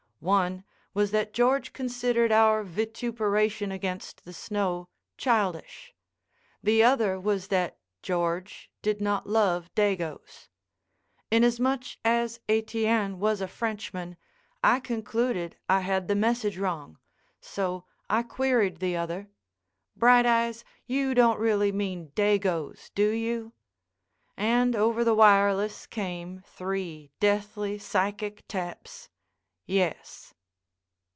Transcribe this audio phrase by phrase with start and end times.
[0.21, 5.95] One was that George considered our vituperation against the snow childish;
[6.61, 10.47] the other was that George did not love Dagoes.
[11.31, 14.15] Inasmuch as Etienne was a Frenchman,
[14.63, 16.99] I concluded I had the message wrong.
[17.39, 19.27] So I queried the other:
[19.95, 23.53] "Bright eyes, you don't really mean Dagoes, do you?"
[24.37, 29.07] and over the wireless came three deathly, psychic taps:
[29.67, 30.33] "Yes."